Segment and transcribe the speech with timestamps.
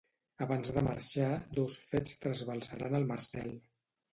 [0.45, 1.27] Abans de marxar
[1.59, 3.55] dos fets trasbalsaran el Marcel.